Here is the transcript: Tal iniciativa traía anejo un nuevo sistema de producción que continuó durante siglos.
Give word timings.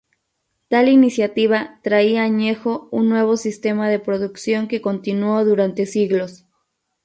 Tal 0.67 0.89
iniciativa 0.89 1.79
traía 1.83 2.23
anejo 2.23 2.89
un 2.91 3.07
nuevo 3.07 3.37
sistema 3.37 3.87
de 3.87 3.99
producción 3.99 4.67
que 4.67 4.81
continuó 4.81 5.45
durante 5.45 5.85
siglos. 5.85 6.47